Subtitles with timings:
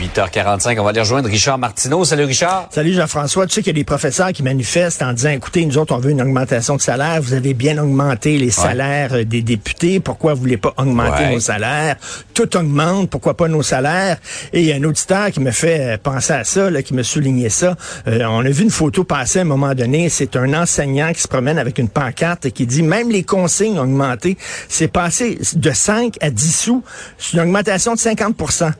[0.00, 2.04] 8h45, on va aller rejoindre Richard Martineau.
[2.06, 2.68] Salut Richard.
[2.70, 3.46] Salut Jean-François.
[3.46, 5.98] Tu sais qu'il y a des professeurs qui manifestent en disant, écoutez, nous autres, on
[5.98, 7.20] veut une augmentation de salaire.
[7.20, 10.00] Vous avez bien augmenté les salaires euh, des députés.
[10.00, 11.34] Pourquoi vous voulez pas augmenter Ouais.
[11.34, 11.96] nos salaires?
[12.32, 13.10] Tout augmente.
[13.10, 14.16] Pourquoi pas nos salaires?
[14.54, 16.94] Et il y a un auditeur qui me fait euh, penser à ça, là, qui
[16.94, 17.76] me soulignait ça.
[18.08, 20.08] Euh, on a vu une photo passer à un moment donné.
[20.08, 23.78] C'est un enseignant qui se promène avec une pancarte et qui dit, même les consignes
[23.78, 24.38] ont augmenté.
[24.68, 26.82] C'est passé de 5 à 10 sous.
[27.18, 28.72] C'est une augmentation de 50 Là,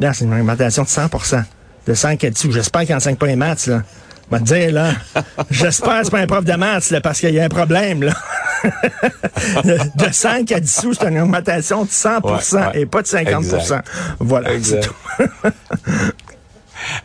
[0.00, 1.42] c'est une augmentation de 100%
[1.86, 2.52] de 5 à 10 sous.
[2.52, 3.82] J'espère qu'il n'enseigne pas les maths, là.
[4.30, 4.92] Va te dire, là.
[5.50, 8.02] J'espère que c'est pas un prof de maths, là, parce qu'il y a un problème,
[8.04, 8.12] là.
[9.64, 12.80] de 5 à 10 sous, c'est une augmentation de 100 Ouais, ouais.
[12.80, 13.86] et pas de 50 Exact.
[14.20, 14.94] Voilà, c'est tout.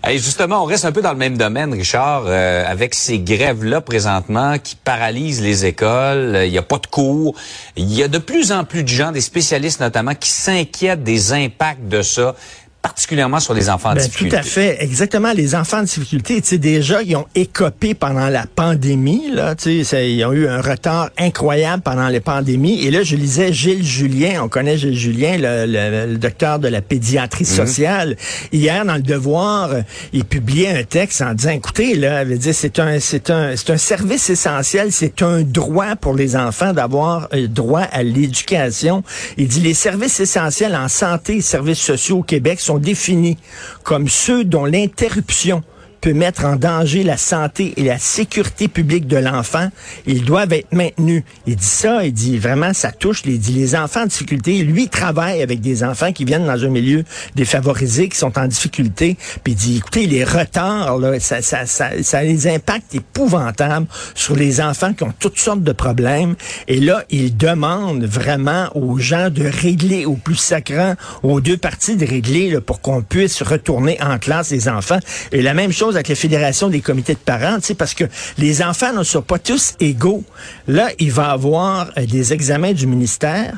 [0.04, 3.80] Hey, justement, on reste un peu dans le même domaine, Richard, euh, avec ces grèves-là
[3.80, 6.36] présentement qui paralysent les écoles.
[6.36, 7.36] euh, Il n'y a pas de cours.
[7.78, 11.32] Il y a de plus en plus de gens, des spécialistes notamment, qui s'inquiètent des
[11.32, 12.36] impacts de ça,
[12.82, 14.30] particulièrement sur les enfants en Ben, difficulté.
[14.36, 15.34] tout à fait, exactement.
[15.34, 19.84] Les enfants en difficulté, tu sais, déjà, ils ont écopé pendant la pandémie, là, tu
[19.84, 22.86] sais, ils ont eu un retard incroyable pendant les pandémies.
[22.86, 26.68] Et là, je lisais Gilles Julien, on connaît Gilles Julien, le, le- le docteur de
[26.68, 28.16] la pédiatrie sociale.
[28.54, 29.72] Hier, dans le Devoir,
[30.14, 33.56] il publiait un texte en disant, écoutez, là, il veut dire, c'est un, c'est un,
[33.56, 39.04] c'est un service essentiel, c'est un droit pour les enfants d'avoir euh, droit à l'éducation.
[39.38, 43.38] Il dit, les services essentiels en santé et services sociaux au Québec sont définis
[43.82, 45.64] comme ceux dont l'interruption
[46.02, 49.70] peut mettre en danger la santé et la sécurité publique de l'enfant,
[50.06, 51.24] ils doivent être maintenus.
[51.46, 54.64] Il dit ça, il dit vraiment, ça touche les, dit, les enfants en difficulté.
[54.64, 57.04] Lui, il travaille avec des enfants qui viennent dans un milieu
[57.36, 59.18] défavorisé, qui sont en difficulté.
[59.44, 63.88] Puis il dit, écoutez, les retards, là, ça, ça, ça, ça a des impacts épouvantables
[64.16, 66.36] sur les enfants qui ont toutes sortes de problèmes.
[66.68, 71.96] Et là, il demande vraiment aux gens de régler au plus sacrant, aux deux parties
[71.96, 75.00] de régler là, pour qu'on puisse retourner en classe les enfants.
[75.32, 78.06] Et la même chose avec la Fédération des comités de parents, parce que
[78.38, 80.24] les enfants ne sont pas tous égaux.
[80.68, 83.54] Là, il va y avoir euh, des examens du ministère.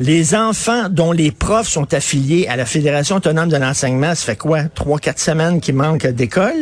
[0.00, 4.36] Les enfants dont les profs sont affiliés à la Fédération autonome de l'enseignement, ça fait
[4.36, 4.64] quoi?
[4.64, 6.54] Trois, quatre semaines qui manquent d'école.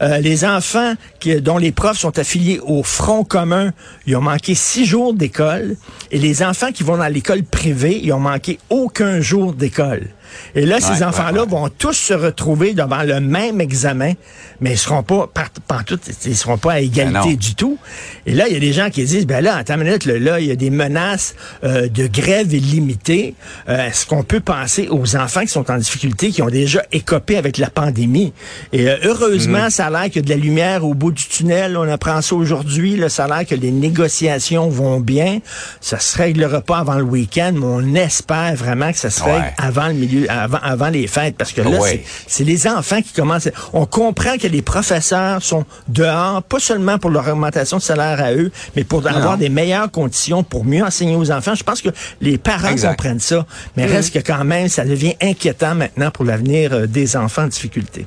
[0.00, 3.72] Euh, les enfants qui, dont les profs sont affiliés au Front commun,
[4.06, 5.76] ils ont manqué six jours d'école.
[6.10, 10.08] Et les enfants qui vont dans l'école privée, ils ont manqué aucun jour d'école.
[10.54, 14.12] Et là, ces enfants-là ouais, vont tous se retrouver devant le même examen,
[14.60, 17.78] mais ils seront pas par, partout, ils seront pas à Ben égalité du tout.
[18.26, 20.18] Et là, il y a des gens qui disent, ben là, attends une minute, là,
[20.18, 21.34] là, il y a des menaces
[21.64, 23.34] euh, de grève illimitée.
[23.68, 27.36] Euh, Est-ce qu'on peut penser aux enfants qui sont en difficulté, qui ont déjà écopé
[27.36, 28.32] avec la pandémie?
[28.72, 31.24] Et euh, heureusement, ça a l'air qu'il y a de la lumière au bout du
[31.26, 31.76] tunnel.
[31.76, 33.00] On apprend ça aujourd'hui.
[33.08, 35.40] Ça a l'air que les négociations vont bien.
[35.80, 39.32] Ça se réglera pas avant le week-end, mais on espère vraiment que ça se règle
[39.32, 39.54] Ouais.
[39.56, 42.04] avant le milieu, avant, avant les fêtes, parce que là, Ouais.
[42.26, 43.48] c'est- les enfants qui commencent.
[43.72, 48.32] On comprend que les professeurs sont dehors, pas seulement pour leur augmentation de salaire à
[48.32, 51.54] eux, mais pour avoir des meilleures conditions pour mieux enseigner aux enfants.
[51.54, 51.90] Je pense que
[52.20, 52.90] les parents Exact.
[52.90, 53.46] comprennent ça,
[53.76, 57.48] mais reste que quand même, ça devient inquiétant maintenant pour l'avenir euh, des enfants en
[57.48, 58.06] difficulté.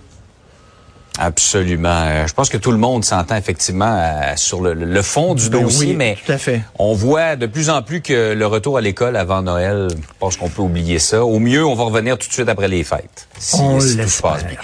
[1.19, 1.89] Absolument.
[2.07, 5.49] Euh, Je pense que tout le monde s'entend effectivement euh, sur le, le fond du
[5.49, 6.61] Ben dossier, oui, mais tout à fait.
[6.79, 10.35] on voit de plus en plus que le retour à l'école avant Noël, je pense
[10.37, 11.23] qu'on peut oublier ça.
[11.23, 13.27] Au mieux, on va revenir tout de suite après les fêtes.
[13.39, 14.31] Si, On si tout se l'espère.
[14.33, 14.57] passe bien.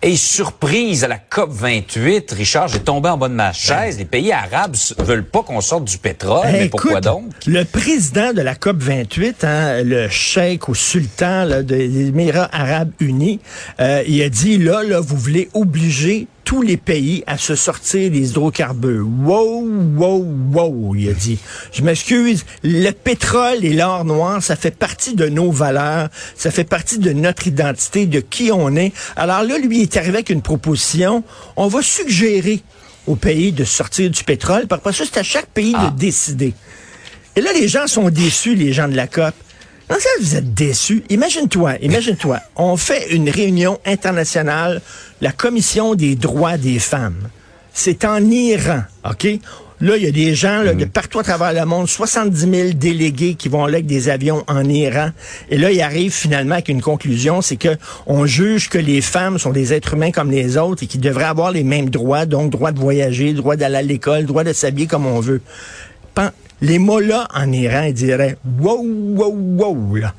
[0.00, 3.98] Et surprise à la COP 28, Richard, j'ai tombé en bas de ma chaise.
[3.98, 7.24] Les pays arabes veulent pas qu'on sorte du pétrole, Eh, mais pourquoi donc?
[7.48, 12.92] Le président de la COP 28, hein, le cheikh ou sultan là, des Émirats arabes
[13.00, 13.40] unis,
[13.80, 18.10] euh, il a dit, là, là, vous voulez obliger tous les pays à se sortir
[18.10, 19.06] des hydrocarbures.
[19.06, 21.38] Wow, wow, wow, il a dit.
[21.74, 26.64] Je m'excuse, le pétrole et l'or noir, ça fait partie de nos valeurs, ça fait
[26.64, 28.94] partie de notre identité, de qui on est.
[29.14, 31.22] Alors là, lui il est arrivé avec une proposition.
[31.56, 32.62] On va suggérer
[33.06, 34.66] aux pays de sortir du pétrole.
[34.66, 35.90] Par après ça, c'est à chaque pays Ah.
[35.90, 36.54] de décider.
[37.36, 39.34] Et là, les gens sont déçus, les gens de la COP.
[39.90, 41.02] Non, ça, vous êtes déçus.
[41.08, 44.82] Imagine-toi, imagine-toi, on fait une réunion internationale,
[45.20, 47.28] la Commission des droits des femmes.
[47.72, 49.26] C'est en Iran, OK?
[49.80, 52.68] Là, il y a des gens là, de partout à travers le monde, 70 000
[52.74, 55.10] délégués qui vont là avec des avions en Iran.
[55.50, 57.76] Et là, ils arrivent finalement avec une conclusion, c'est que
[58.08, 61.24] on juge que les femmes sont des êtres humains comme les autres et qu'ils devraient
[61.24, 64.88] avoir les mêmes droits, donc droit de voyager, droit d'aller à l'école, droit de s'habiller
[64.88, 65.40] comme on veut.
[66.60, 70.14] Les mots-là en Iran, ils diraient wow, wow, wow, là.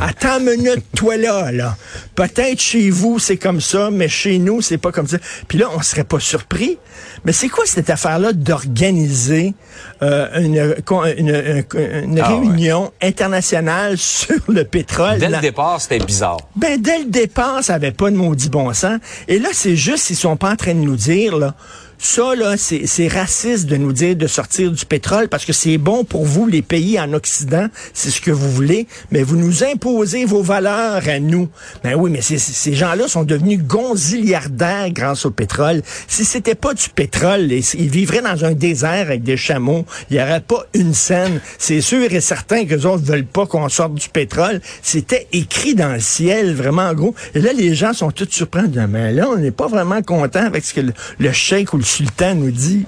[0.00, 1.76] Attends une minute, toi là, là.
[2.14, 5.16] Peut-être chez vous, c'est comme ça, mais chez nous, c'est pas comme ça.
[5.48, 6.78] Puis là, on serait pas surpris.
[7.24, 9.54] Mais c'est quoi cette affaire-là d'organiser
[10.02, 10.74] euh, une,
[11.16, 11.64] une,
[12.04, 15.18] une, ah, réunion internationale sur le pétrole?
[15.18, 16.38] Dès le départ, c'était bizarre.
[16.56, 18.98] Ben, dès le départ, ça avait pas de maudit bon sens.
[19.28, 21.54] Et là, c'est juste, ils sont pas en train de nous dire, là,
[21.98, 26.04] ça, là, c'est raciste de nous dire de sortir du pétrole parce que c'est bon
[26.04, 30.24] pour vous, les pays en Occident, c'est ce que vous voulez, mais vous nous imposez
[30.24, 31.48] vos valeurs à nous.
[31.82, 35.82] Ben oui, mais ces gens-là sont devenus gonziliardaires grâce au pétrole.
[36.06, 39.86] Si c'était pas du pétrole, ils vivraient dans un désert avec des chameaux.
[40.10, 41.40] Il n'y aurait pas une scène.
[41.58, 44.60] C'est sûr et certain que les autres veulent pas qu'on sorte du pétrole.
[44.82, 47.14] C'était écrit dans le ciel, vraiment en gros.
[47.34, 48.62] Et là, les gens sont tous surpris.
[48.88, 51.84] Mais là, on n'est pas vraiment content avec ce que le, le cheikh ou le
[51.86, 52.86] sultan nous dit.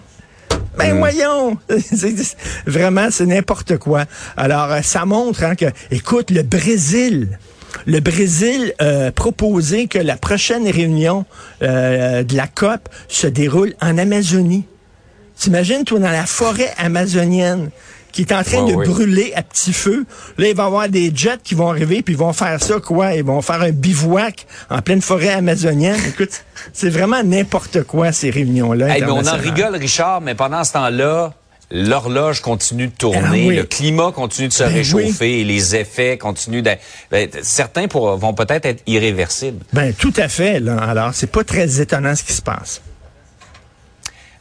[0.77, 0.99] Ben mm.
[0.99, 1.59] voyons,
[2.67, 4.05] vraiment c'est n'importe quoi.
[4.37, 7.39] Alors euh, ça montre hein, que, écoute, le Brésil,
[7.87, 11.25] le Brésil euh, proposé que la prochaine réunion
[11.63, 14.65] euh, de la COP se déroule en Amazonie.
[15.37, 17.71] T'imagines, toi, dans la forêt amazonienne
[18.13, 20.05] qui est en train de brûler à petit feu.
[20.37, 22.81] Là, il va y avoir des jets qui vont arriver, puis ils vont faire ça,
[22.81, 23.15] quoi?
[23.15, 26.01] Ils vont faire un bivouac en pleine forêt amazonienne.
[26.09, 28.87] Écoute, c'est vraiment n'importe quoi, ces réunions-là.
[28.87, 31.35] mais on en rigole, Richard, mais pendant ce temps-là,
[31.71, 36.17] l'horloge continue de tourner, ah le climat continue de se ben réchauffer, et les effets
[36.17, 36.83] continuent d'être...
[37.11, 39.65] Ben, certains vont peut-être être irréversibles.
[39.73, 40.61] Ben tout à fait.
[40.61, 40.79] Là.
[40.79, 42.81] Alors, c'est pas très étonnant ce qui se passe.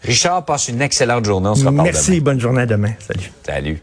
[0.08, 1.50] Richard, passe une excellente journée.
[1.50, 2.94] On se reparle Merci, bonne journée à demain.
[3.00, 3.32] Salut.
[3.46, 3.82] Salut.